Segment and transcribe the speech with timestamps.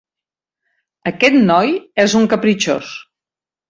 [1.13, 3.01] Aquest noi és un capritxós.